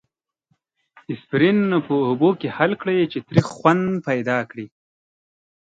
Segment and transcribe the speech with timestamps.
[1.11, 4.67] اسپرین په اوبو کې حل کړئ چې تریخ خوند پیدا کړي.